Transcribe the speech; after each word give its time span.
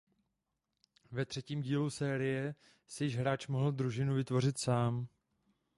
Ve 1.11 1.25
třetím 1.25 1.61
dílu 1.61 1.89
série 1.89 2.55
si 2.87 3.03
již 3.05 3.17
hráč 3.17 3.47
mohl 3.47 3.71
družinu 3.71 4.13
vytvořit 4.15 4.57
sám. 4.57 5.07